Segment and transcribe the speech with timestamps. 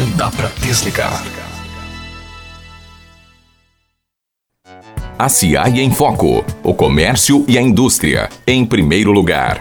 [0.00, 1.22] Não dá para desligar.
[5.18, 6.42] A CIAI em Foco.
[6.64, 8.30] O comércio e a indústria.
[8.46, 9.60] Em primeiro lugar.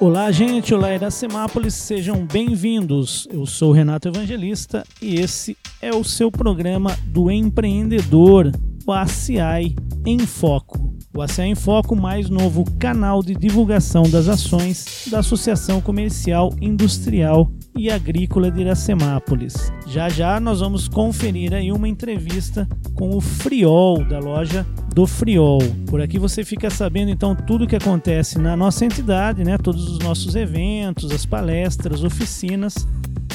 [0.00, 0.74] Olá, gente.
[0.74, 1.74] Olá, Iracemápolis.
[1.74, 3.28] Sejam bem-vindos.
[3.30, 8.50] Eu sou Renato Evangelista e esse é o seu programa do empreendedor,
[8.84, 10.92] o ACI em Foco.
[11.14, 17.48] O ACI em Foco, mais novo canal de divulgação das ações da Associação Comercial Industrial
[17.76, 19.72] e Agrícola de Iracemápolis.
[19.86, 25.58] Já já nós vamos conferir aí uma entrevista com o Friol da loja do Friol.
[25.86, 29.58] Por aqui você fica sabendo então tudo o que acontece na nossa entidade, né?
[29.58, 32.86] Todos os nossos eventos, as palestras, oficinas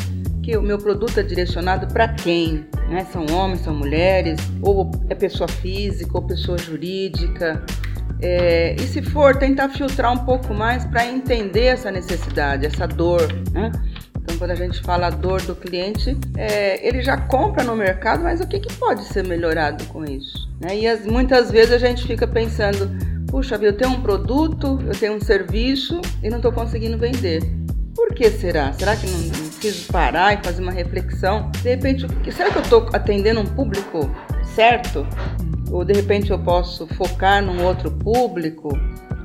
[0.48, 2.66] que o meu produto é direcionado para quem?
[2.88, 3.06] Né?
[3.12, 7.62] São homens, são mulheres, ou é pessoa física, ou pessoa jurídica.
[8.22, 13.28] É, e se for, tentar filtrar um pouco mais para entender essa necessidade, essa dor.
[13.52, 13.70] Né?
[14.38, 18.48] Quando a gente fala dor do cliente, é, ele já compra no mercado, mas o
[18.48, 20.48] que, que pode ser melhorado com isso?
[20.62, 20.78] Né?
[20.78, 22.90] E as, muitas vezes a gente fica pensando:
[23.28, 27.42] puxa, eu tenho um produto, eu tenho um serviço e não estou conseguindo vender.
[27.96, 28.72] Por que será?
[28.74, 31.50] Será que não, não preciso parar e fazer uma reflexão?
[31.64, 34.10] De repente, será que eu estou atendendo um público
[34.54, 35.06] certo?
[35.72, 38.70] Ou de repente eu posso focar num outro público?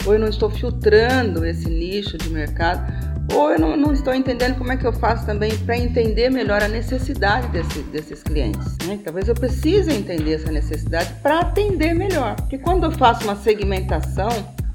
[0.06, 3.01] Ou eu não estou filtrando esse nicho de mercado?
[3.34, 6.62] Ou eu não, não estou entendendo como é que eu faço também para entender melhor
[6.62, 8.76] a necessidade desse, desses clientes?
[8.86, 8.98] Né?
[9.02, 12.36] Talvez eu precise entender essa necessidade para atender melhor.
[12.36, 14.28] Porque quando eu faço uma segmentação,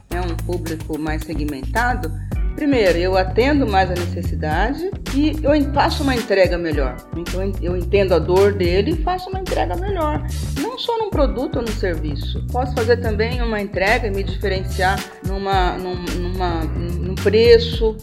[0.10, 2.12] né, um público mais segmentado,
[2.58, 6.98] Primeiro, eu atendo mais a necessidade e eu faço uma entrega melhor.
[7.16, 10.26] Então, eu entendo a dor dele e faço uma entrega melhor.
[10.60, 12.44] Não só num produto ou no serviço.
[12.52, 17.96] Posso fazer também uma entrega e me diferenciar numa, numa, num preço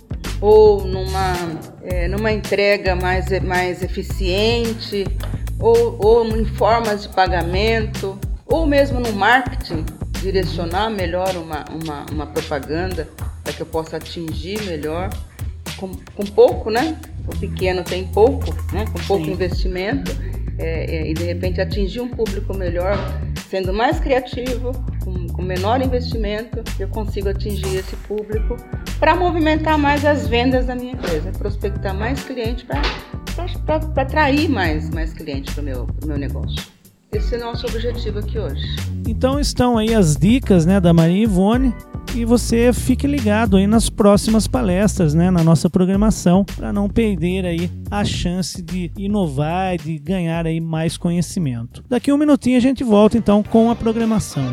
[0.44, 1.34] ou numa,
[1.82, 5.06] é, numa entrega mais, mais eficiente
[5.58, 9.86] ou, ou em formas de pagamento ou mesmo no marketing
[10.20, 13.08] direcionar melhor uma, uma, uma propaganda
[13.42, 15.08] para que eu possa atingir melhor,
[15.78, 16.98] com, com pouco, né?
[17.26, 18.84] O pequeno tem pouco, né?
[18.92, 19.32] Com pouco Sim.
[19.32, 20.12] investimento
[20.58, 22.98] é, é, e de repente atingir um público melhor,
[23.48, 28.56] sendo mais criativo, com, com menor investimento, eu consigo atingir esse público
[28.98, 32.80] para movimentar mais as vendas da minha empresa, prospectar mais clientes para
[34.02, 36.74] atrair mais, mais clientes para o meu, meu negócio.
[37.12, 38.60] Esse é o nosso objetivo aqui hoje.
[39.06, 41.72] Então estão aí as dicas né, da Maria Ivone
[42.12, 47.46] e você fique ligado aí nas próximas palestras, né, na nossa programação, para não perder
[47.46, 51.84] aí a chance de inovar, de ganhar aí mais conhecimento.
[51.88, 54.52] Daqui um minutinho a gente volta então com a programação.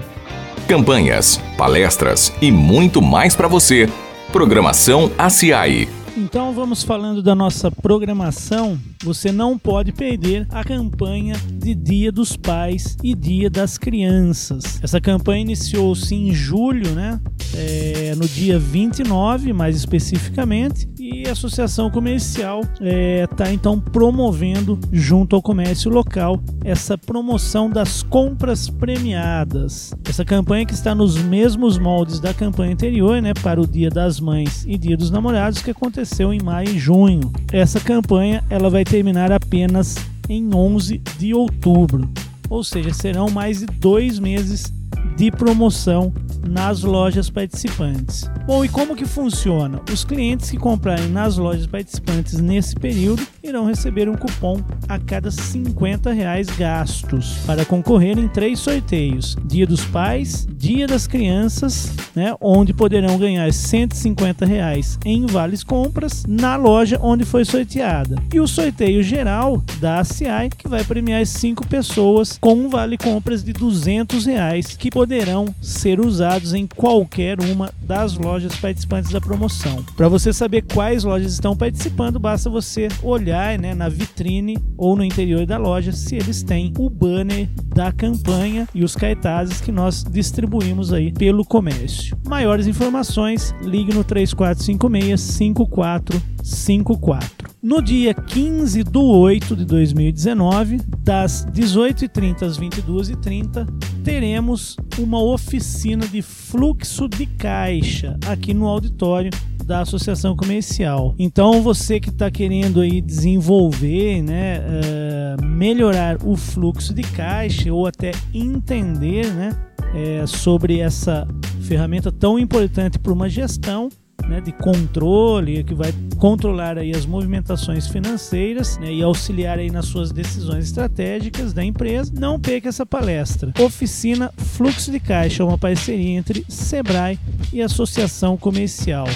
[0.67, 3.89] Campanhas, palestras e muito mais para você.
[4.31, 5.89] Programação ACI.
[6.15, 8.79] Então vamos falando da nossa programação.
[9.03, 14.79] Você não pode perder a campanha de Dia dos Pais e Dia das Crianças.
[14.81, 17.19] Essa campanha iniciou-se em julho, né?
[17.55, 24.79] É, no dia 29, mais especificamente, e a Associação Comercial está é, tá, então promovendo,
[24.91, 29.93] junto ao comércio local, essa promoção das compras premiadas.
[30.07, 34.19] Essa campanha que está nos mesmos moldes da campanha anterior, né, para o Dia das
[34.19, 37.31] Mães e Dia dos Namorados, que aconteceu em maio e junho.
[37.51, 39.95] Essa campanha ela vai terminar apenas
[40.29, 42.09] em 11 de outubro,
[42.49, 44.71] ou seja, serão mais de dois meses
[45.15, 46.13] de promoção
[46.47, 48.29] nas lojas participantes.
[48.45, 49.81] Bom, e como que funciona?
[49.91, 55.31] Os clientes que comprarem nas lojas participantes nesse período irão receber um cupom a cada
[55.31, 62.35] 50 reais gastos para concorrer em três sorteios: Dia dos Pais, Dia das Crianças, né,
[62.41, 68.47] onde poderão ganhar 150 reais em vales compras na loja onde foi sorteada, e o
[68.47, 74.25] sorteio geral da ACI que vai premiar cinco pessoas com um vale compras de 200
[74.25, 79.83] reais que poderão ser usados em qualquer uma das lojas participantes da promoção.
[79.95, 85.03] Para você saber quais lojas estão participando, basta você olhar né, na vitrine ou no
[85.03, 90.03] interior da loja se eles têm o banner da campanha e os cartazes que nós
[90.03, 92.17] distribuímos aí pelo comércio.
[92.27, 97.51] Maiores informações, ligue no 3456 5454.
[97.63, 103.67] No dia 15 de 8 de 2019, das 18h30 às 22h30,
[104.03, 109.31] teremos uma oficina de fluxo de caixa aqui no auditório
[109.65, 111.15] da associação comercial.
[111.17, 117.87] Então você que está querendo aí desenvolver, né, uh, melhorar o fluxo de caixa ou
[117.87, 119.55] até entender, né,
[119.93, 121.27] é, sobre essa
[121.61, 123.89] ferramenta tão importante para uma gestão,
[124.27, 129.85] né, de controle, que vai controlar aí as movimentações financeiras né, e auxiliar aí nas
[129.85, 133.51] suas decisões estratégicas da empresa, não perca essa palestra.
[133.59, 137.19] Oficina Fluxo de Caixa, uma parceria entre Sebrae
[137.51, 139.07] e Associação Comercial.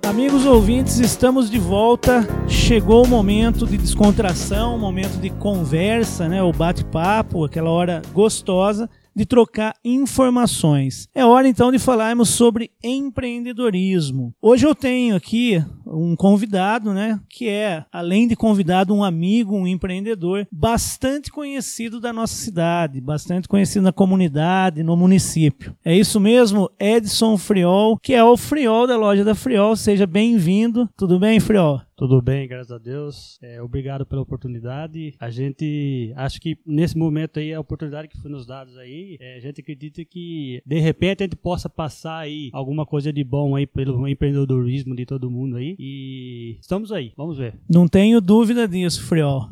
[0.09, 2.27] Amigos ouvintes, estamos de volta.
[2.49, 6.43] Chegou o momento de descontração, o momento de conversa, né?
[6.43, 11.11] O bate-papo, aquela hora gostosa de trocar informações.
[11.15, 14.33] É hora então de falarmos sobre empreendedorismo.
[14.41, 19.67] Hoje eu tenho aqui um convidado, né, que é, além de convidado, um amigo, um
[19.67, 25.75] empreendedor bastante conhecido da nossa cidade, bastante conhecido na comunidade, no município.
[25.85, 29.77] É isso mesmo, Edson Friol, que é o Friol da loja da Friol.
[29.77, 30.89] Seja bem-vindo.
[30.97, 31.88] Tudo bem, Friol?
[31.99, 33.41] Tudo bem, graças a Deus.
[33.43, 35.17] É, obrigado pela oportunidade.
[35.19, 39.37] A gente acho que nesse momento aí a oportunidade que foi nos dada aí, é,
[39.37, 43.57] a gente acredita que de repente a gente possa passar aí alguma coisa de bom
[43.57, 45.75] aí pelo empreendedorismo de todo mundo aí.
[45.77, 47.59] E estamos aí, vamos ver.
[47.69, 49.49] Não tenho dúvida disso, Friol.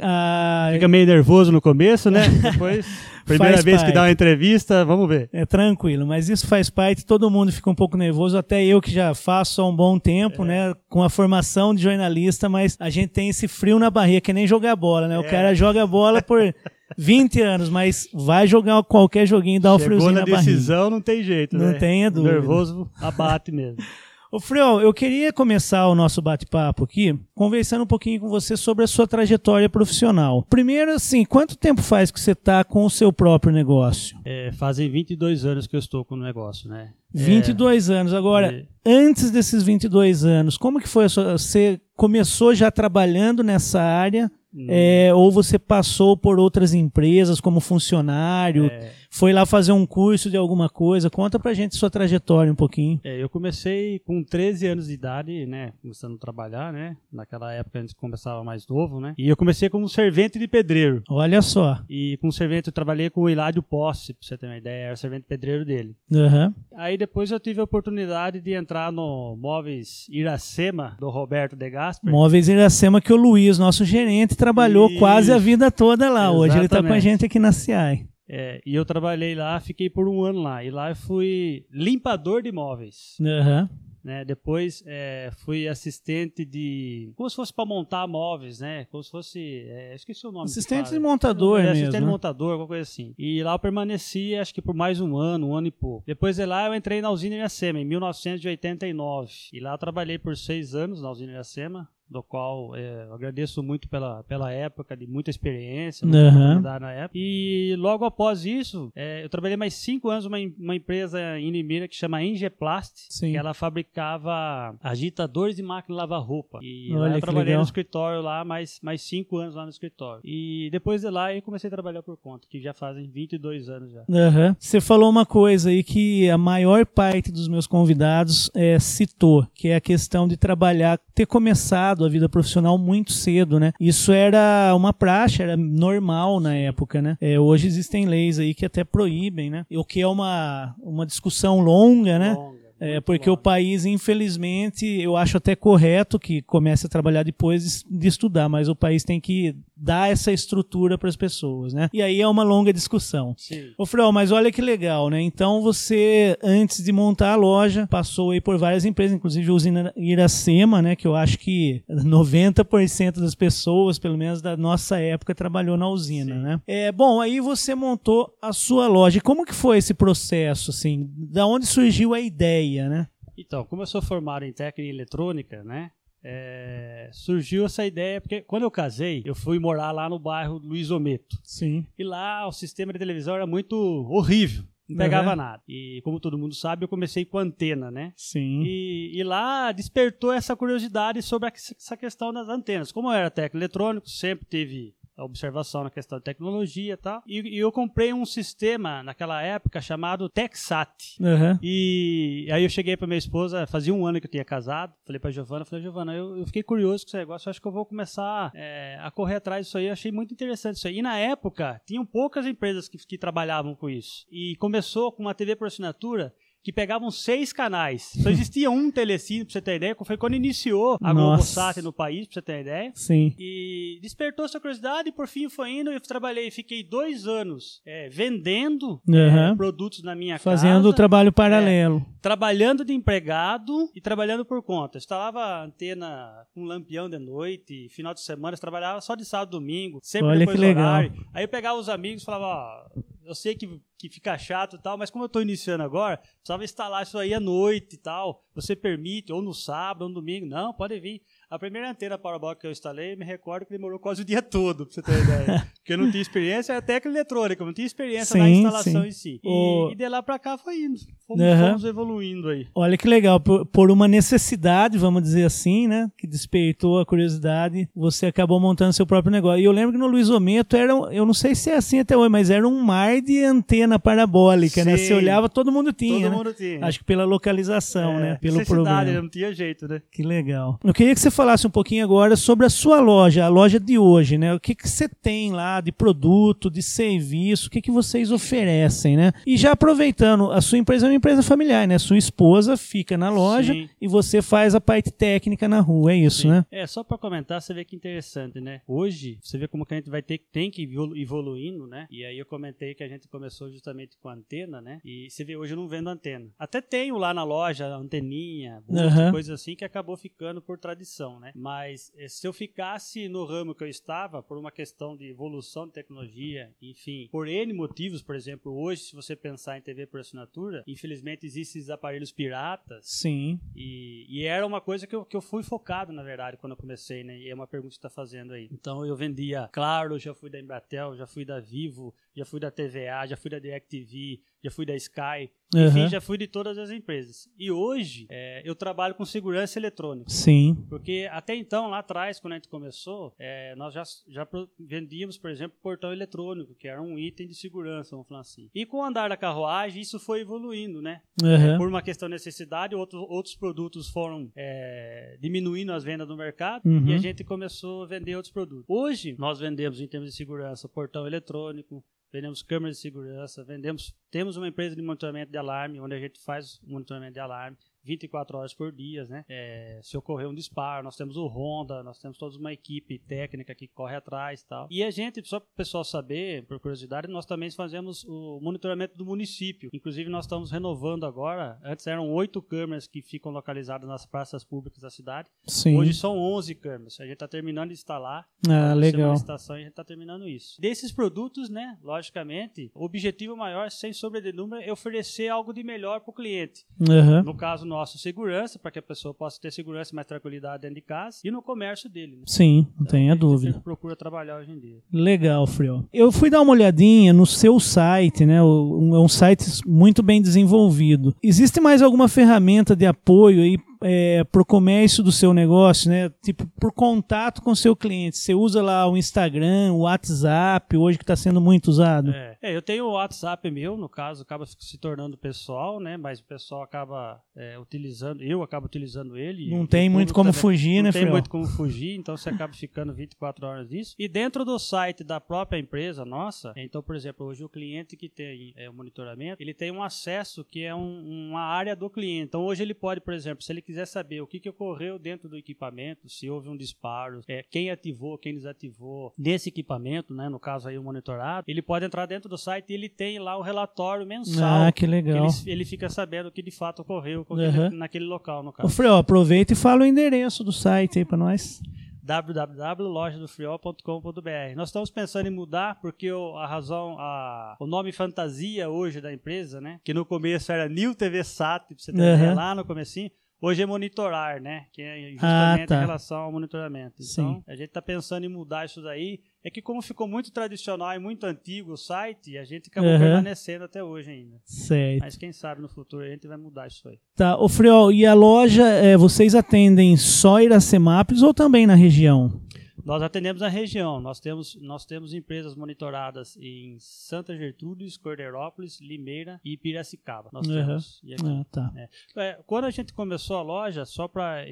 [0.00, 0.70] A...
[0.72, 2.22] Fica meio nervoso no começo, né?
[2.50, 2.86] Depois,
[3.24, 3.88] primeira vez parte.
[3.88, 5.28] que dá uma entrevista, vamos ver.
[5.32, 8.90] É tranquilo, mas isso faz parte, todo mundo fica um pouco nervoso, até eu que
[8.90, 10.46] já faço há um bom tempo, é.
[10.46, 10.74] né?
[10.88, 14.46] Com a formação de jornalista, mas a gente tem esse frio na barriga, que nem
[14.46, 15.18] jogar bola, né?
[15.18, 15.28] O é.
[15.28, 16.54] cara joga bola por
[16.98, 20.90] 20 anos, mas vai jogar qualquer joguinho e dá um Chegou friozinho na, na decisão,
[20.90, 21.72] não tem jeito, não né?
[21.72, 22.34] Não tenha dúvida.
[22.34, 23.78] Nervoso abate mesmo.
[24.34, 28.82] Ô Friol, eu queria começar o nosso bate-papo aqui conversando um pouquinho com você sobre
[28.82, 30.44] a sua trajetória profissional.
[30.50, 34.18] Primeiro, assim, quanto tempo faz que você está com o seu próprio negócio?
[34.24, 36.90] É, fazem 22 anos que eu estou com o negócio, né?
[37.14, 38.12] 22 é, anos.
[38.12, 38.66] Agora, é...
[38.84, 41.38] antes desses 22 anos, como que foi a sua...
[41.38, 44.66] Você começou já trabalhando nessa área Hum.
[44.68, 48.92] É, ou você passou por outras empresas como funcionário, é.
[49.14, 51.08] Foi lá fazer um curso de alguma coisa.
[51.08, 53.00] Conta pra gente sua trajetória um pouquinho.
[53.04, 55.72] É, eu comecei com 13 anos de idade, né?
[55.80, 56.96] Começando a trabalhar, né?
[57.12, 59.14] Naquela época a gente começava mais novo, né?
[59.16, 61.00] E eu comecei como servente de pedreiro.
[61.08, 61.78] Olha só.
[61.88, 64.94] E com servente eu trabalhei com o Hilário Posse, pra você ter uma ideia, era
[64.94, 65.94] o servente pedreiro dele.
[66.10, 66.52] Uhum.
[66.76, 72.10] Aí depois eu tive a oportunidade de entrar no Móveis Iracema, do Roberto De Gasper.
[72.10, 74.98] Móveis Iracema que o Luiz, nosso gerente, trabalhou e...
[74.98, 76.22] quase a vida toda lá.
[76.22, 76.40] Exatamente.
[76.40, 78.08] Hoje ele está com a gente aqui na CI.
[78.28, 80.64] É, e eu trabalhei lá, fiquei por um ano lá.
[80.64, 83.16] E lá eu fui limpador de móveis.
[83.20, 83.68] Uhum.
[84.04, 84.22] Né?
[84.22, 87.10] Depois é, fui assistente de.
[87.16, 88.84] Como se fosse para montar móveis, né?
[88.90, 89.40] Como se fosse.
[89.66, 90.44] É, esqueci o nome.
[90.44, 92.06] Assistente de montador, é, Assistente de né?
[92.06, 93.14] montador, alguma coisa assim.
[93.16, 96.04] E lá eu permaneci, acho que por mais um ano, um ano e pouco.
[96.06, 99.32] Depois de lá eu entrei na usina Iracema, em 1989.
[99.54, 103.60] E lá eu trabalhei por seis anos na usina Iracema do qual é, eu agradeço
[103.60, 106.60] muito pela, pela época, de muita experiência uhum.
[106.60, 107.18] na época.
[107.18, 111.88] E logo após isso, é, eu trabalhei mais cinco anos numa, uma empresa em Limeira
[111.88, 113.32] que chama Engeplast, Sim.
[113.32, 116.60] que ela fabricava agitadores de máquina de lavar roupa.
[116.62, 117.60] E Olha, eu trabalhei legal.
[117.60, 120.20] no escritório lá, mais, mais cinco anos lá no escritório.
[120.24, 123.90] E depois de lá eu comecei a trabalhar por conta, que já fazem 22 anos
[123.90, 124.04] já.
[124.08, 124.54] Uhum.
[124.56, 129.68] Você falou uma coisa aí que a maior parte dos meus convidados é, citou, que
[129.68, 133.72] é a questão de trabalhar, ter começado a vida profissional muito cedo, né?
[133.80, 137.16] Isso era uma praxe, era normal na época, né?
[137.20, 139.64] É, hoje existem leis aí que até proíbem, né?
[139.72, 142.34] O que é uma, uma discussão longa, né?
[142.34, 142.63] Longa.
[142.84, 148.08] É, porque o país, infelizmente, eu acho até correto que comece a trabalhar depois de
[148.08, 151.88] estudar, mas o país tem que dar essa estrutura para as pessoas, né?
[151.92, 153.34] E aí é uma longa discussão.
[153.36, 153.72] Sim.
[153.76, 155.20] Ô, Frel, mas olha que legal, né?
[155.20, 159.92] Então você, antes de montar a loja, passou aí por várias empresas, inclusive a usina
[159.96, 160.96] Iracema, né?
[160.96, 166.34] Que eu acho que 90% das pessoas, pelo menos da nossa época, trabalhou na usina,
[166.34, 166.42] Sim.
[166.42, 166.60] né?
[166.66, 169.20] É, bom, aí você montou a sua loja.
[169.20, 171.10] Como que foi esse processo, assim?
[171.16, 173.08] Da onde surgiu a ideia, né?
[173.36, 175.90] Então, como eu sou formado em técnica eletrônica, né?
[176.26, 180.90] É, surgiu essa ideia, porque quando eu casei, eu fui morar lá no bairro Luiz
[180.90, 181.38] Ometo.
[181.42, 181.86] Sim.
[181.98, 183.76] E lá o sistema de televisão era muito
[184.08, 184.64] horrível.
[184.88, 185.36] Não pegava uhum.
[185.36, 185.62] nada.
[185.68, 188.12] E como todo mundo sabe, eu comecei com antena, né?
[188.16, 188.62] Sim.
[188.64, 192.92] E, e lá despertou essa curiosidade sobre essa questão das antenas.
[192.92, 197.22] Como eu era técnico eletrônico, sempre teve observação na questão de tecnologia e tal.
[197.26, 201.16] E, e, eu comprei um sistema naquela época chamado Texat.
[201.20, 201.58] Uhum.
[201.62, 205.20] E aí eu cheguei para minha esposa, fazia um ano que eu tinha casado, falei
[205.20, 207.86] para Giovana, falei, Giovana, eu, eu, fiquei curioso com esse negócio, acho que eu vou
[207.86, 210.98] começar é, a correr atrás disso aí, eu achei muito interessante isso aí.
[210.98, 214.26] E na época, tinham poucas empresas que, que trabalhavam com isso.
[214.30, 218.10] E começou com uma TV por assinatura que pegavam seis canais.
[218.22, 222.26] Só existia um telecine, pra você ter ideia, foi quando iniciou a Globosat no país,
[222.26, 222.90] pra você ter ideia.
[222.94, 223.34] Sim.
[223.38, 225.90] E despertou essa curiosidade e por fim foi indo.
[225.90, 229.14] Eu trabalhei, fiquei dois anos é, vendendo uhum.
[229.14, 230.66] é, produtos na minha Fazendo casa.
[230.68, 231.98] Fazendo o trabalho paralelo.
[231.98, 234.96] É, trabalhando de empregado e trabalhando por conta.
[234.96, 239.98] instalava antena com lampião de noite, final de semana, trabalhava só de sábado e domingo,
[240.02, 240.84] sempre Olha depois que legal.
[240.84, 241.26] horário.
[241.34, 244.78] Aí eu pegava os amigos e falava, ó, eu sei que, que fica chato e
[244.82, 248.44] tal, mas como eu estou iniciando agora, precisava instalar isso aí à noite e tal.
[248.54, 250.46] Você permite, ou no sábado, ou no domingo.
[250.46, 251.22] Não, pode vir.
[251.54, 254.86] A primeira antena parabólica que eu instalei, me recordo que demorou quase o dia todo,
[254.86, 255.64] pra você ter ideia.
[255.76, 259.02] Porque eu não tinha experiência, era técnica eletrônica, eu não tinha experiência Sim, na instalação
[259.02, 259.06] sim.
[259.08, 259.40] em si.
[259.44, 260.98] E, O- e de lá pra cá foi indo.
[261.28, 261.66] Fomos, Aham.
[261.68, 262.66] fomos evoluindo aí.
[262.74, 266.10] Olha que legal, por, por uma necessidade, vamos dizer assim, né?
[266.18, 269.60] Que despertou a curiosidade, você acabou montando seu próprio negócio.
[269.60, 272.16] E eu lembro que no Luizometo era, um- eu não sei se é assim até
[272.16, 274.96] hoje, mas era um mar de antena parabólica, né?
[274.96, 275.04] Sim.
[275.04, 276.14] Você olhava, todo mundo tinha.
[276.22, 276.36] Todo né?
[276.36, 276.84] mundo tinha.
[276.84, 278.38] Acho que pela localização, É, né?
[278.40, 279.22] Pelo necessidade, programa.
[279.22, 280.02] não tinha jeito, né?
[280.10, 280.80] Que legal.
[280.82, 283.98] Eu queria que você falasse um pouquinho agora sobre a sua loja, a loja de
[283.98, 284.54] hoje, né?
[284.54, 289.16] O que, que você tem lá de produto, de serviço, o que, que vocês oferecem,
[289.16, 289.32] né?
[289.46, 291.98] E já aproveitando, a sua empresa é uma empresa familiar, né?
[291.98, 293.88] Sua esposa fica na loja Sim.
[294.00, 296.48] e você faz a parte técnica na rua, é isso, Sim.
[296.48, 296.66] né?
[296.70, 298.80] É, só pra comentar, você vê que interessante, né?
[298.86, 302.06] Hoje, você vê como que a gente vai ter tem que ir evolu- evoluindo, né?
[302.10, 304.98] E aí eu comentei que a gente começou justamente com antena, né?
[305.04, 306.46] E você vê, hoje eu não vendo antena.
[306.58, 309.30] Até tenho lá na loja anteninha, boost, Aham.
[309.30, 311.52] coisa assim, que acabou ficando por tradição, né?
[311.54, 315.86] Mas eh, se eu ficasse no ramo que eu estava, por uma questão de evolução
[315.86, 320.20] de tecnologia, enfim, por N motivos, por exemplo, hoje, se você pensar em TV por
[320.20, 323.58] assinatura, infelizmente existem esses aparelhos piratas, Sim.
[323.74, 326.76] e, e era uma coisa que eu, que eu fui focado, na verdade, quando eu
[326.76, 327.38] comecei, né?
[327.38, 328.68] E é uma pergunta que você está fazendo aí.
[328.72, 332.70] Então eu vendia Claro, já fui da Embratel, já fui da Vivo, já fui da
[332.70, 335.50] TVA, já fui da DirecTV, já fui da Sky.
[335.76, 336.08] Enfim, Aham.
[336.08, 337.48] já fui de todas as empresas.
[337.58, 340.30] E hoje é, eu trabalho com segurança eletrônica.
[340.30, 340.76] Sim.
[340.88, 344.46] Porque até então, lá atrás, quando a gente começou, é, nós já, já
[344.78, 348.70] vendíamos, por exemplo, portão eletrônico, que era um item de segurança, vamos falar assim.
[348.74, 351.22] E com o andar da carruagem, isso foi evoluindo, né?
[351.42, 351.76] Aham.
[351.76, 356.84] Por uma questão de necessidade, outros, outros produtos foram é, diminuindo as vendas no mercado
[356.84, 357.08] Uhum.
[357.08, 358.84] e a gente começou a vender outros produtos.
[358.88, 364.56] Hoje, nós vendemos, em termos de segurança, portão eletrônico, vendemos câmeras de segurança, vendemos, temos
[364.56, 367.78] uma empresa de monitoramento de alarme, onde a gente faz monitoramento de alarme.
[368.04, 369.44] 24 horas por dia, né?
[369.48, 373.74] É, se ocorrer um disparo, nós temos o Honda, nós temos toda uma equipe técnica
[373.74, 374.86] que corre atrás e tal.
[374.90, 379.16] E a gente, só para o pessoal saber, por curiosidade, nós também fazemos o monitoramento
[379.16, 379.90] do município.
[379.92, 381.78] Inclusive, nós estamos renovando agora.
[381.82, 385.48] Antes eram oito câmeras que ficam localizadas nas praças públicas da cidade.
[385.66, 385.96] Sim.
[385.96, 387.20] Hoje são 11 câmeras.
[387.20, 388.46] A gente está terminando de instalar.
[388.68, 389.34] Ah, legal.
[389.34, 390.80] Estação e a gente está terminando isso.
[390.80, 391.98] Desses produtos, né?
[392.02, 396.34] Logicamente, o objetivo maior, sem sombra de número, é oferecer algo de melhor para o
[396.34, 396.84] cliente.
[397.08, 397.42] Aham.
[397.42, 400.96] No caso nosso, segurança, para que a pessoa possa ter segurança e mais tranquilidade dentro
[400.96, 401.38] de casa.
[401.44, 402.36] E no comércio dele.
[402.36, 402.42] Né?
[402.46, 403.80] Sim, não tenha É o que a gente dúvida.
[403.82, 404.96] procura trabalhar hoje em dia.
[405.12, 406.04] Legal, Frio.
[406.12, 408.62] Eu fui dar uma olhadinha no seu site, né?
[408.62, 411.34] o- um- É um site muito bem desenvolvido.
[411.42, 416.28] Existe mais alguma ferramenta de apoio aí é, para o comércio do seu negócio, né?
[416.42, 418.36] Tipo, por contato com o seu cliente.
[418.36, 422.30] Você usa lá o Instagram, o WhatsApp, hoje que está sendo muito usado.
[422.30, 426.16] É, é, eu tenho o WhatsApp meu, no caso, acaba se tornando pessoal, né?
[426.18, 429.70] Mas o pessoal acaba é, utilizando, eu acabo utilizando ele.
[429.70, 430.60] Não tem muito como também.
[430.60, 431.32] fugir, não né, tem Frio?
[431.32, 434.14] muito como fugir, então você acaba ficando 24 horas disso.
[434.18, 438.28] E dentro do site da própria empresa nossa, então, por exemplo, hoje o cliente que
[438.28, 442.48] tem é, o monitoramento, ele tem um acesso que é um- uma área do cliente.
[442.48, 445.48] Então, hoje ele pode, por exemplo, se ele quiser saber o que, que ocorreu dentro
[445.48, 450.58] do equipamento, se houve um disparo, é, quem ativou, quem desativou nesse equipamento, né, no
[450.58, 453.62] caso aí o monitorado, ele pode entrar dentro do site e ele tem lá o
[453.62, 454.86] relatório mensal.
[454.86, 455.46] Ah, que legal.
[455.46, 458.88] Ele, ele fica sabendo o que de fato ocorreu aquele- naquele local, no Ô, caso.
[458.94, 461.80] Frio, aproveita e fala o endereço do site aí para nós.
[462.22, 464.74] www.lojadofriol.com.br.
[464.76, 469.32] Nós estamos pensando em mudar porque o- a razão, a- o nome fantasia hoje da
[469.32, 470.00] empresa, né?
[470.04, 473.30] Que no começo era New TV Sat, pra você ter ideia, lá no comecinho.
[473.60, 474.86] Hoje é monitorar, né?
[474.92, 475.96] Que é justamente Ah, tá.
[475.96, 477.14] em relação ao monitoramento.
[477.22, 477.62] Então, Sim.
[477.66, 479.40] a gente está pensando em mudar isso daí.
[479.64, 483.18] É que como ficou muito tradicional e muito antigo o site, a gente acabou Aham.
[483.20, 484.56] permanecendo até hoje ainda.
[484.64, 485.20] Certo.
[485.22, 487.18] Mas quem sabe no futuro a gente vai mudar isso aí.
[487.34, 492.60] Tá, ô Friol, e a loja, é, vocês atendem só Iracemápolis ou também na região?
[493.04, 494.20] Nós atendemos a região.
[494.20, 500.50] Nós temos, nós temos empresas monitoradas em Santa Gertrudes, Cordeirópolis, Limeira e Piracicaba.
[500.52, 500.86] Nós Aham.
[500.86, 501.22] temos.
[501.44, 501.92] Ah, tá.
[502.36, 504.64] É, quando a gente começou a loja, só para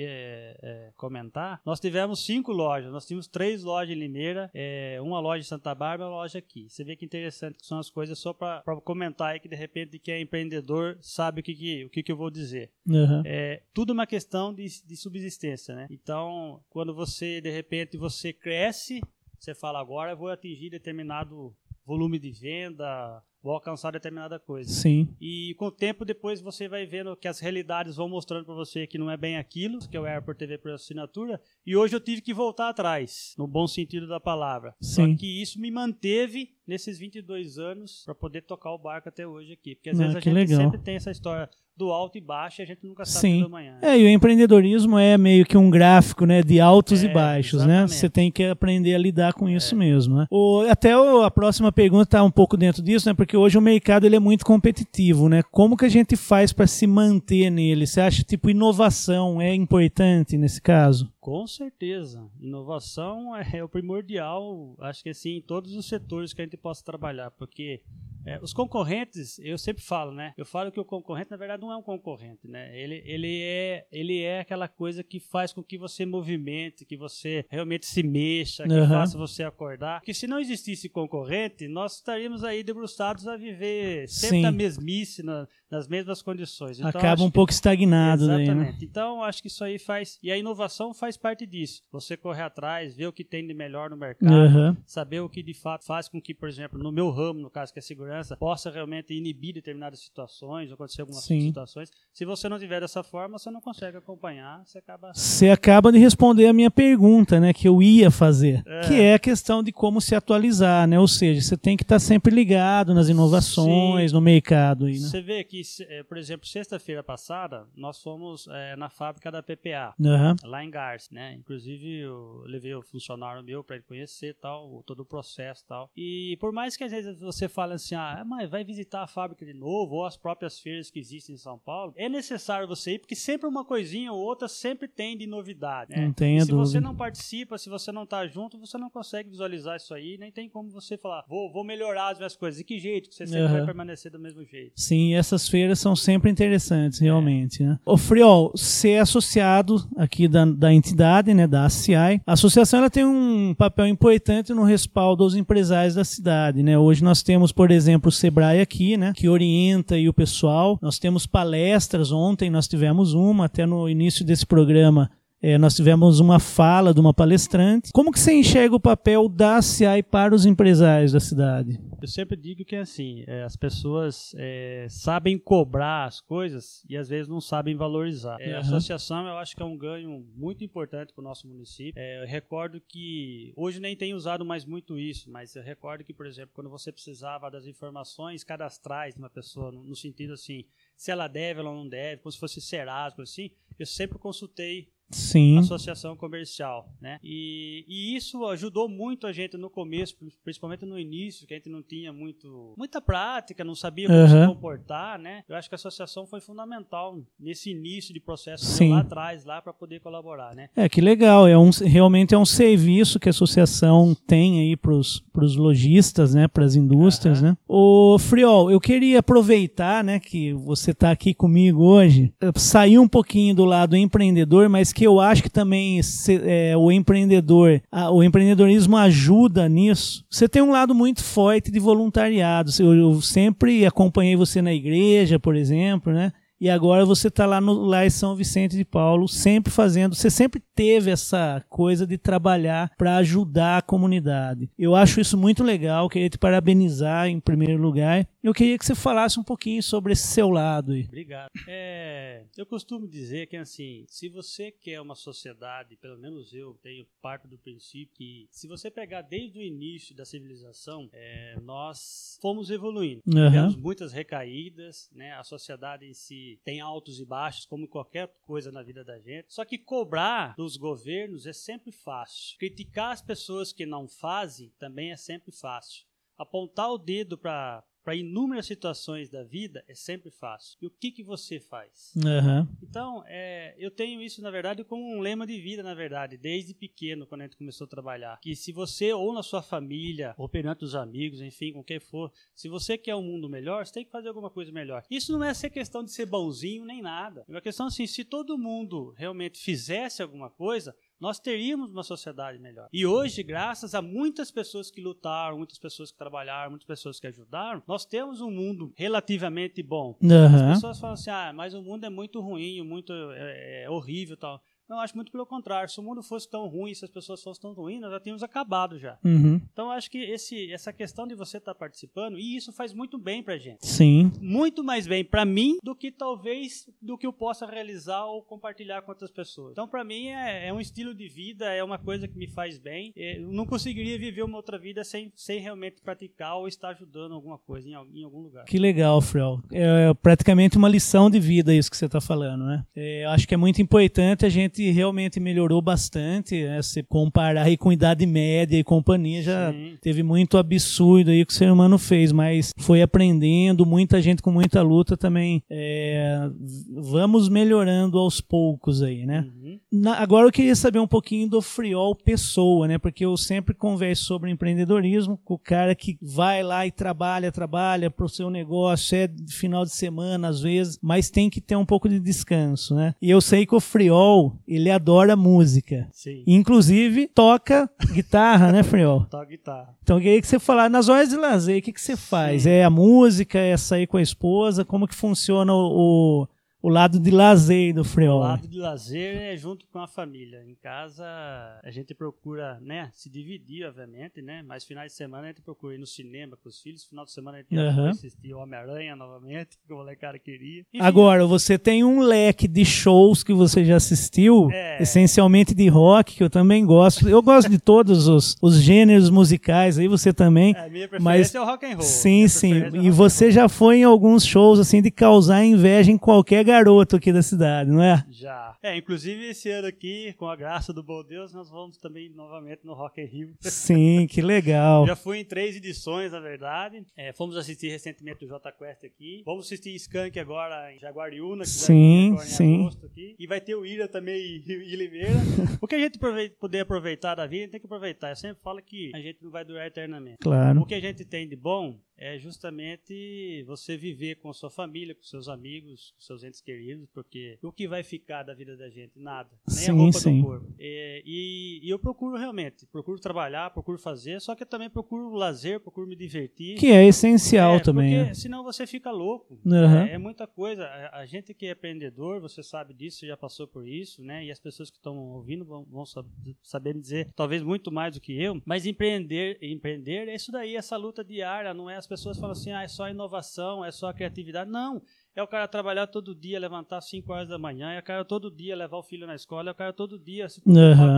[0.97, 2.91] comentar, nós tivemos cinco lojas.
[2.91, 6.39] Nós tínhamos três lojas em Limeira, é, uma loja em Santa Bárbara e uma loja
[6.39, 6.69] aqui.
[6.69, 9.99] Você vê que interessante que são as coisas só para comentar aí que de repente
[9.99, 12.71] quem é empreendedor sabe o que, que, o que, que eu vou dizer.
[12.89, 13.23] Aham.
[13.27, 15.87] É tudo uma questão de, de subsistência, né?
[15.91, 19.01] Então, quando você, de repente, você cresce,
[19.39, 21.57] você fala, agora vou atingir determinado
[21.87, 24.71] volume de venda, vou alcançar determinada coisa.
[24.71, 25.09] Sim.
[25.21, 28.87] E com o tempo, depois você vai vendo que as realidades vão mostrando para você
[28.87, 32.01] que não é bem aquilo, que eu era por TV por assinatura, e hoje eu
[32.01, 34.75] tive que voltar atrás, no bom sentido da palavra.
[34.81, 35.13] Sim.
[35.13, 39.53] Só que isso me manteve nesses 22 anos para poder tocar o barco até hoje
[39.53, 39.75] aqui.
[39.75, 40.61] Porque às Ah, vezes a gente legal.
[40.61, 43.41] sempre tem essa história do alto e baixo e a gente nunca sabe Sim.
[43.41, 43.79] do amanhã.
[43.81, 47.61] É, e o empreendedorismo é meio que um gráfico, né, de altos É, e baixos,
[47.61, 47.73] né?
[47.77, 47.95] exatamente.
[47.95, 50.27] Você tem que aprender a lidar com isso mesmo, né?
[50.31, 53.15] O, até o- a próxima pergunta está um pouco dentro disso, né?
[53.15, 55.43] Porque hoje o mercado ele é muito competitivo, né?
[55.51, 57.87] Como que a gente faz para se manter nele?
[57.87, 61.11] Você acha tipo inovação é importante nesse caso?
[61.21, 62.23] Com certeza.
[62.41, 66.57] Inovação é, é o primordial, acho que assim, em todos os setores que a gente
[66.63, 67.83] possa trabalhar, porque
[68.25, 70.33] é, os concorrentes, eu sempre falo, né?
[70.37, 72.71] Eu falo que o concorrente, na verdade, não é um concorrente, né?
[72.79, 77.45] Ele, ele, é, ele é aquela coisa que faz com que você movimente, que você
[77.49, 78.89] realmente se mexa, que Aham.
[78.89, 80.01] faça você acordar.
[80.01, 84.43] Porque se não existisse concorrente, nós estaríamos aí debruçados a viver sempre Sim.
[84.43, 86.79] na mesmice, na- nas mesmas condições.
[86.79, 88.53] Então, Acaba um que- pouco estagnado daí, né?
[88.53, 88.85] Exatamente.
[88.85, 90.19] Então, acho que isso aí faz.
[90.23, 91.83] E a inovação faz parte disso.
[91.91, 94.77] Você correr atrás, ver o que tem de melhor no mercado, Aham.
[94.87, 97.73] saber o que de fato faz com que, por exemplo, no meu ramo, no caso
[97.73, 101.41] que é segurança, possa realmente inibir determinadas situações, ou acontecer algumas Sim.
[101.49, 101.91] situações.
[102.13, 105.13] Se você não tiver dessa forma, você não consegue acompanhar, você acaba.
[105.15, 108.81] Você acaba de responder a minha pergunta, né, que eu ia fazer, É.
[108.89, 110.99] que é a questão de como se atualizar, né?
[110.99, 115.09] Ou seja, você tem que estar sempre ligado nas inovações no mercado aí, né?
[115.09, 119.95] Você vê que, eh, por exemplo, sexta-feira passada, nós fomos eh, na fábrica da PPA.
[120.05, 120.37] Aham.
[120.45, 121.35] lá em Garça, né?
[121.35, 125.91] Inclusive eu levei o funcionário meu para ele conhecer tal, todo o processo tal.
[125.97, 129.45] E por mais que às vezes você fale assim, ah, mas vai visitar a fábrica
[129.45, 132.99] de novo ou as próprias feiras que existem em São Paulo, é necessário você ir
[132.99, 135.93] porque sempre uma coisinha ou outra sempre tem de novidade.
[135.93, 136.13] Né?
[136.19, 136.81] Não E se você dúvida.
[136.81, 140.49] não participa, se você não tá junto, você não consegue visualizar isso aí, nem tem
[140.49, 142.59] como você falar, vou, vou melhorar as minhas coisas.
[142.59, 143.09] De que jeito?
[143.09, 143.53] Que você sempre Aham.
[143.59, 144.73] vai permanecer do mesmo jeito.
[144.77, 147.63] Sim, essas feiras são sempre interessantes, realmente.
[147.63, 147.79] Né?
[147.85, 152.21] Ô, Friol, você é associado aqui da, da entidade, né, da ACI.
[152.27, 156.63] A associação ela tem um papel importante no respaldo aos empresários da cidade.
[156.63, 156.79] Né?
[156.79, 160.79] Hoje nós temos, por exemplo, o Sebrae aqui, né, que orienta o pessoal.
[160.81, 165.11] Nós temos palestras, ontem nós tivemos uma, até no início desse programa.
[165.43, 167.91] Eh, nós tivemos uma fala de uma palestrante.
[167.93, 171.81] Como que você enxerga o papel da ACI para os empresários da cidade?
[172.01, 177.09] Eu sempre digo que assim, é, as pessoas é, sabem cobrar as coisas e às
[177.09, 178.37] vezes não sabem valorizar.
[178.41, 182.01] É, A associação eu acho que é um ganho muito importante para o nosso município.
[182.01, 186.13] É, eu recordo que hoje nem tenho usado mais muito isso, mas eu recordo que,
[186.13, 190.65] por exemplo, quando você precisava das informações cadastrais de uma pessoa, no, no sentido assim,
[190.97, 195.59] se ela deve ou não deve, como se fosse Serasa, assim, eu sempre consultei Sim.
[195.59, 197.19] associação comercial, né?
[197.23, 201.69] E, e isso ajudou muito a gente no começo, principalmente no início, que a gente
[201.69, 204.43] não tinha muito, muita prática, não sabia como Aham.
[204.43, 205.45] se comportar, né?
[205.49, 208.91] Eu acho que a associação foi fundamental nesse início de processo meu Sim.
[208.91, 210.69] lá atrás, lá para poder colaborar, né?
[210.77, 214.93] É que legal, é um, realmente é um serviço que a associação tem aí para
[214.95, 215.23] os
[215.57, 217.57] lojistas, né, para as indústrias, né.
[217.69, 223.09] O Friol, eu queria aproveitar, né, que você está aqui comigo hoje, eh, sair um
[223.09, 228.11] pouquinho do lado empreendedor, mas que eu acho que também se- é, o empreendedor, a-
[228.11, 230.25] o empreendedorismo ajuda nisso.
[230.31, 232.71] Você tem um lado muito forte de voluntariado.
[232.79, 236.33] Eu, eu sempre acompanhei você na igreja, por exemplo, né.
[236.63, 240.15] E agora você está lá no lá em São Vicente de Paulo, sempre fazendo.
[240.15, 244.71] Você sempre teve essa coisa de trabalhar para ajudar a comunidade.
[244.79, 246.09] Eu acho isso muito legal.
[246.09, 248.29] Queria te parabenizar em primeiro lugar.
[248.41, 251.03] Eu queria que você falasse um pouquinho sobre esse seu lado aí.
[251.03, 251.51] Obrigado.
[251.67, 257.05] É, eu costumo dizer que assim, se você quer uma sociedade, pelo menos eu tenho
[257.21, 262.71] parte do princípio que se você pegar desde o início da civilização, é, nós fomos
[262.71, 263.21] evoluindo.
[263.29, 263.51] Aham.
[263.51, 265.33] Tivemos muitas recaídas, né?
[265.33, 269.53] A sociedade em si tem altos e baixos, como qualquer coisa na vida da gente.
[269.53, 272.59] Só que cobrar dos governos é sempre fácil.
[272.59, 276.05] Criticar as pessoas que não fazem também é sempre fácil.
[276.37, 280.77] Apontar o dedo para para inúmeras situações da vida é sempre fácil.
[280.81, 282.13] E o que que você faz?
[282.17, 282.69] Aham.
[282.83, 286.75] Então, é, eu tenho isso, na verdade, como um lema de vida, na verdade, desde
[286.75, 288.39] pequeno, quando a gente começou a trabalhar.
[288.41, 292.33] Que se você, ou na sua família, ou perante os amigos, enfim, com quem for,
[292.55, 295.05] se você quer um mundo melhor, você tem que fazer alguma coisa melhor.
[295.11, 297.45] Isso não é ser questão de ser bonzinho nem nada.
[297.49, 302.59] É uma questão assim, se todo mundo realmente fizesse alguma coisa, nós teríamos uma sociedade
[302.59, 302.89] melhor.
[302.93, 307.29] E hoje, graças a muitas pessoas que lutaram, muitas pessoas que trabalharam, muitas pessoas que
[307.29, 310.19] ajudaram, nós temos um mundo relativamente bom.
[310.21, 310.73] As Aham.
[310.75, 314.37] pessoas falam assim, ah, mas o mundo é muito ruim, muito é, é horrível e
[314.37, 314.61] tal.
[314.93, 315.89] Não, eu acho muito pelo contrário.
[315.89, 318.43] Se o mundo fosse tão ruim, se as pessoas fossem tão ruins, nós já tínhamos
[318.43, 319.19] acabado já.
[319.25, 319.59] Uhum.
[319.73, 323.17] Então, eu acho que esse, essa questão de você estar participando, e isso faz muito
[323.17, 323.87] bem pra gente.
[323.87, 324.31] Sim.
[324.39, 329.01] Muito mais bem pra mim do que talvez do que eu possa realizar ou compartilhar
[329.01, 329.73] com outras pessoas.
[329.73, 332.79] Então, pra mim, é, é um estilo de vida, é uma coisa que me faz
[332.79, 333.15] bem.
[333.17, 337.33] É, Eu não conseguiria viver uma outra vida sem, sem realmente praticar ou estar ajudando
[337.33, 338.67] alguma coisa em, em algum lugar.
[338.67, 339.59] Que legal, Frel.
[339.73, 342.85] É praticamente uma lição de vida isso que você está falando, né?
[342.95, 346.81] É, eu acho que é muito importante, a gente realmente melhorou bastante, né?
[346.83, 349.97] Se comparar aí com idade média e companhia, já Sim.
[350.01, 354.51] teve muito absurdo aí que o ser humano fez, mas foi aprendendo, muita gente com
[354.51, 355.63] muita luta também.
[355.71, 356.49] é,
[356.95, 359.47] vamos melhorando aos poucos aí, né?
[359.63, 359.79] Uhum.
[359.93, 362.99] Na- agora eu queria saber um pouquinho do Friol pessoa, né?
[362.99, 368.11] Porque eu sempre converso sobre empreendedorismo com o cara que vai lá e trabalha, trabalha
[368.11, 372.09] pro seu negócio, é final de semana às vezes, mas tem que ter um pouco
[372.09, 373.15] de descanso, né?
[373.21, 376.09] E eu sei que o Friol, ele adora música.
[376.13, 376.43] Sim.
[376.47, 379.27] Inclusive toca guitarra, né, Friol?
[379.31, 379.95] Toca guitarra.
[380.03, 382.67] Então eu queria que você falasse, nas horas de lazer, o que, que você faz?
[382.67, 384.85] É a música, é sair com a esposa?
[384.85, 386.47] Como que funciona o,
[386.83, 388.41] o, lado de lazer do O Friol?
[388.41, 390.63] lado de lazer é junto com a família.
[390.67, 394.63] Em casa, a gente procura, né, se dividir, obviamente, né?
[394.67, 397.05] Mas finais de semana a gente procura ir no cinema com os filhos.
[397.05, 400.81] Final de semana a gente vai assistir Homem-Aranha novamente, que o molecada queria.
[400.93, 405.03] Enfim, Agora, você tem um leque de shows que você já assistiu, É.
[405.03, 407.29] essencialmente de rock, que eu também gosto.
[407.29, 410.75] Eu gosto de todos os, os gêneros musicais, aí você também.
[410.77, 412.03] a minha preferência Mas- é o rock and roll.
[412.03, 412.75] Sim, sim.
[412.83, 417.17] é E você já foi em alguns shows assim de causar inveja em qualquer garoto
[417.17, 418.25] aqui da cidade, não é?
[418.31, 418.77] Já.
[418.83, 422.81] É, inclusive esse ano aqui, com a graça do bom Deus, nós vamos também novamente
[422.85, 423.55] no Rock in Rio.
[423.61, 425.07] Sim, que legal.
[425.07, 427.05] Já fui em três edições, na verdade.
[427.17, 429.43] É, fomos assistir recentemente o J Quest aqui.
[429.45, 432.81] Vamos assistir Skank agora em Jaguariúna, que Sim, vai em sim.
[432.81, 433.37] agosto aqui.
[433.39, 435.31] E vai ter o Ira também em em Limeira.
[435.81, 436.19] o que a gente
[436.59, 438.31] puder aproveitar da vida, a gente tem que aproveitar.
[438.31, 440.39] Eu sempre falo que a gente não vai durar eternamente.
[440.41, 440.81] Claro.
[440.81, 445.23] O que a gente tem de bom é justamente você viver com sua família, com
[445.23, 449.13] seus amigos, com seus entes queridos, porque o que vai ficar da vida da gente?
[449.17, 449.51] Nada.
[449.69, 450.41] Nem Sim, a roupa sim.
[450.41, 450.75] do corpo.
[450.79, 455.31] É, e, e eu procuro realmente, procuro trabalhar, procuro fazer, só que eu também procuro
[455.35, 456.79] lazer, procuro me divertir.
[456.79, 458.15] Que é essencial É, também.
[458.15, 458.35] Porque né?
[458.35, 459.61] senão você fica louco.
[459.67, 460.07] Aham.
[460.07, 460.85] É, é muita coisa.
[460.85, 464.45] A, a gente que é empreendedor, você sabe disso, você já passou por isso, né?
[464.45, 466.27] E as pessoas que estão ouvindo vão, vão sab-
[466.63, 468.61] saber me dizer, talvez muito mais do que eu.
[468.65, 471.75] Mas empreender, empreender é isso daí, essa luta diária.
[471.75, 474.71] Não é as pessoas falam assim, ah, é só inovação, é só criatividade.
[474.71, 475.03] Não.
[475.35, 478.23] É o cara trabalhar todo dia, levantar às 5 horas da manhã, é o cara
[478.23, 480.71] todo dia levar o filho na escola, é o cara todo dia se com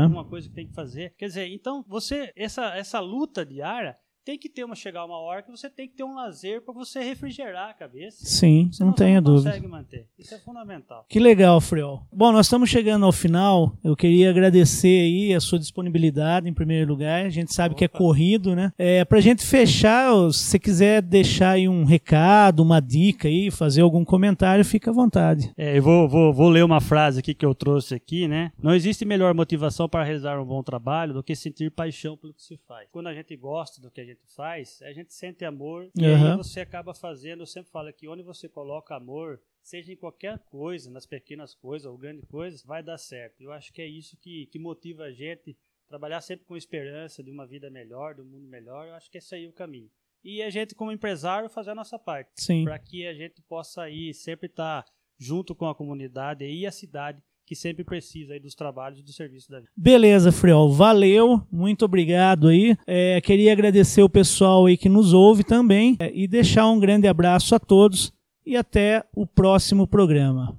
[0.03, 1.13] alguma coisa que tem que fazer.
[1.19, 5.43] Quer dizer, então você, essa, essa luta diária, tem que ter uma chegar uma hora
[5.43, 8.25] que você tem que ter um lazer para você refrigerar a cabeça.
[8.25, 9.51] Sim, não tenha dúvida.
[9.51, 10.09] consegue manter.
[10.19, 11.05] Isso é fundamental.
[11.09, 12.03] Que legal, Friol.
[12.13, 13.77] Bom, nós estamos chegando ao final.
[13.85, 17.27] Eu queria agradecer aí a sua disponibilidade em primeiro lugar.
[17.27, 17.99] A gente sabe que é Opa.
[17.99, 18.73] corrido, né?
[18.79, 23.83] É, pra gente fechar, se você quiser deixar aí um recado, uma dica aí, fazer
[23.83, 25.53] algum comentário, fica à vontade.
[25.57, 28.53] É, eu vou, vou, vou ler uma frase aqui que eu trouxe aqui, né?
[28.63, 32.43] Não existe melhor motivação para realizar um bom trabalho do que sentir paixão pelo que
[32.43, 32.89] se faz.
[32.91, 36.37] Quando a gente gosta do que a gente faz, a gente sente amor e aí
[36.37, 37.43] você acaba fazendo.
[37.43, 41.87] Eu sempre falo que onde você coloca amor, seja em qualquer coisa, nas pequenas coisas
[41.87, 43.41] ou grandes coisas, vai dar certo.
[43.41, 45.57] Eu acho que é isso que, que motiva a gente
[45.89, 48.89] trabalhar sempre com esperança de uma vida melhor, de um mundo melhor.
[48.89, 49.91] Eu acho que esse aí é o caminho.
[50.23, 54.15] E a gente, como empresário, fazer a nossa parte para que a gente possa aí
[54.15, 54.85] sempre estar
[55.19, 59.13] junto com a comunidade e a cidade que sempre precisa aí dos trabalhos e do
[59.13, 59.71] serviço da gente.
[59.77, 60.73] Beleza, Friol.
[60.73, 61.43] Valeu.
[61.51, 62.77] Muito obrigado aí.
[62.87, 67.07] É, queria agradecer o pessoal aí que nos ouve também é, e deixar um grande
[67.07, 68.13] abraço a todos
[68.47, 70.59] e até o próximo programa.